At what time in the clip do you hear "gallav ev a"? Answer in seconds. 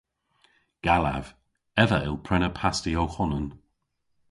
0.85-1.99